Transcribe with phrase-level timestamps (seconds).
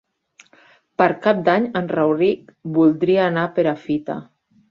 [1.01, 4.19] Per Cap d'Any en Rauric voldria anar a Perafita.